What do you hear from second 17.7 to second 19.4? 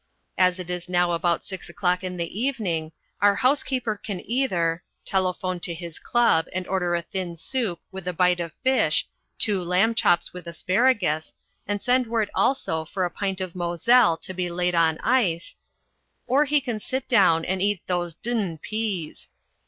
those d n peas.